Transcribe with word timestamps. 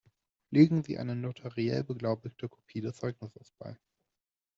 Legen 0.49 0.81
Sie 0.81 0.97
eine 0.97 1.15
notariell 1.15 1.83
beglaubigte 1.83 2.49
Kopie 2.49 2.81
des 2.81 2.95
Zeugnisses 2.95 3.51
bei. 3.59 3.77